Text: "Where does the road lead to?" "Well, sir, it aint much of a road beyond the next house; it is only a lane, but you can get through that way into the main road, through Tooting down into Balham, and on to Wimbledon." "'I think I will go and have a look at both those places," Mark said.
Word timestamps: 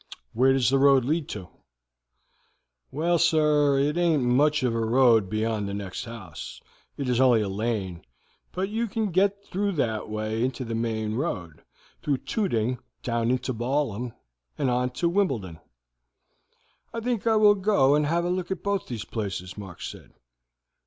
"Where 0.33 0.51
does 0.51 0.71
the 0.71 0.79
road 0.79 1.05
lead 1.05 1.29
to?" 1.29 1.47
"Well, 2.89 3.19
sir, 3.19 3.77
it 3.77 3.97
aint 3.99 4.23
much 4.23 4.63
of 4.63 4.73
a 4.73 4.79
road 4.79 5.29
beyond 5.29 5.69
the 5.69 5.75
next 5.75 6.05
house; 6.05 6.59
it 6.97 7.07
is 7.07 7.21
only 7.21 7.41
a 7.41 7.47
lane, 7.47 8.03
but 8.51 8.67
you 8.69 8.87
can 8.87 9.11
get 9.11 9.45
through 9.45 9.73
that 9.73 10.09
way 10.09 10.43
into 10.43 10.65
the 10.65 10.73
main 10.73 11.13
road, 11.13 11.61
through 12.01 12.17
Tooting 12.17 12.79
down 13.03 13.29
into 13.29 13.53
Balham, 13.53 14.13
and 14.57 14.71
on 14.71 14.89
to 14.89 15.07
Wimbledon." 15.07 15.59
"'I 16.95 17.01
think 17.01 17.27
I 17.27 17.35
will 17.35 17.53
go 17.53 17.93
and 17.93 18.07
have 18.07 18.25
a 18.25 18.29
look 18.31 18.49
at 18.49 18.63
both 18.63 18.87
those 18.87 19.05
places," 19.05 19.55
Mark 19.55 19.83
said. 19.83 20.15